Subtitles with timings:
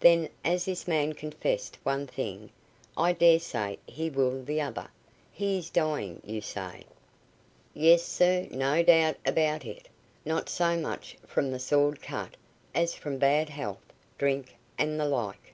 [0.00, 2.48] "Then as this man confessed one thing,
[2.96, 4.88] I dare say he will the other.
[5.30, 6.84] He is dying, you say?"
[7.74, 9.86] "Yes, sir, no doubt about it;
[10.24, 12.34] not so much from the sword cut,
[12.74, 15.52] as from bad health drink, and the like."